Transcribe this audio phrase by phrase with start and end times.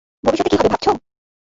[0.23, 0.91] ভবিষ্যতে কি হবে ভাবছো?